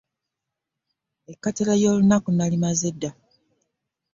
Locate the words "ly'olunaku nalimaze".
1.79-2.89